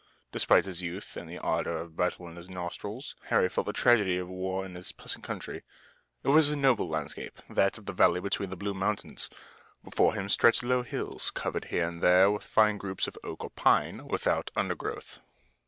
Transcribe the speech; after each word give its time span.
Despite 0.31 0.65
his 0.65 0.81
youth 0.81 1.15
and 1.15 1.29
the 1.29 1.37
ardor 1.37 1.77
of 1.77 1.95
battle 1.95 2.27
in 2.27 2.35
his 2.35 2.49
nostrils, 2.49 3.13
Harry 3.25 3.47
felt 3.49 3.67
the 3.67 3.71
tragedy 3.73 4.17
of 4.17 4.27
war 4.27 4.65
in 4.65 4.73
this 4.73 4.91
pleasant 4.91 5.23
country. 5.23 5.61
It 6.23 6.29
was 6.29 6.49
a 6.49 6.55
noble 6.55 6.89
landscape, 6.89 7.37
that 7.47 7.77
of 7.77 7.85
the 7.85 7.93
valley 7.93 8.19
between 8.19 8.49
the 8.49 8.55
blue 8.57 8.73
mountains. 8.73 9.29
Before 9.83 10.15
him 10.15 10.27
stretched 10.27 10.63
low 10.63 10.81
hills, 10.81 11.29
covered 11.29 11.65
here 11.65 11.87
and 11.87 12.01
there 12.01 12.31
with 12.31 12.41
fine 12.43 12.79
groups 12.79 13.05
of 13.05 13.15
oak 13.23 13.43
or 13.43 13.51
pine 13.51 14.07
without 14.07 14.49
undergrowth. 14.55 15.19